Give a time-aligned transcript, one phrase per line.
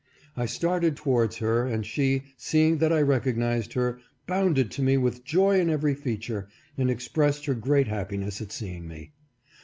[0.35, 5.23] I started towards her, and she, seeing that I recognized her, bounded to me with
[5.23, 9.11] joy in every feature, and expressed her great happiness at seeing me.